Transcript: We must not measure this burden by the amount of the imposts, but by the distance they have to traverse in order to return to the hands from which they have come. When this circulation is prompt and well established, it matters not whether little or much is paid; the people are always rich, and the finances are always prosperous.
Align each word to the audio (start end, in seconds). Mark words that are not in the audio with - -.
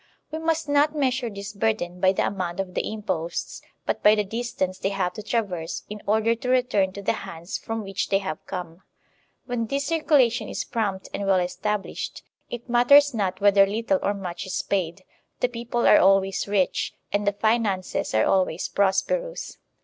We 0.31 0.39
must 0.39 0.67
not 0.67 0.95
measure 0.95 1.29
this 1.29 1.53
burden 1.53 1.99
by 1.99 2.11
the 2.13 2.25
amount 2.25 2.59
of 2.59 2.73
the 2.73 2.91
imposts, 2.91 3.61
but 3.85 4.01
by 4.01 4.15
the 4.15 4.23
distance 4.23 4.79
they 4.79 4.89
have 4.89 5.13
to 5.13 5.21
traverse 5.21 5.83
in 5.91 6.01
order 6.07 6.33
to 6.33 6.49
return 6.49 6.91
to 6.93 7.03
the 7.03 7.13
hands 7.13 7.59
from 7.59 7.83
which 7.83 8.09
they 8.09 8.17
have 8.17 8.43
come. 8.47 8.81
When 9.45 9.67
this 9.67 9.85
circulation 9.85 10.49
is 10.49 10.63
prompt 10.63 11.09
and 11.13 11.27
well 11.27 11.39
established, 11.39 12.23
it 12.49 12.67
matters 12.67 13.13
not 13.13 13.41
whether 13.41 13.67
little 13.67 13.99
or 14.01 14.15
much 14.15 14.47
is 14.47 14.63
paid; 14.63 15.03
the 15.39 15.47
people 15.47 15.85
are 15.85 15.99
always 15.99 16.47
rich, 16.47 16.95
and 17.13 17.27
the 17.27 17.33
finances 17.33 18.15
are 18.15 18.25
always 18.25 18.69
prosperous. 18.69 19.59